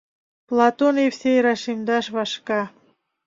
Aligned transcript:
—Платон 0.47 0.95
Евсей 1.07 1.39
рашемдаш 1.45 2.05
вашка. 2.15 2.61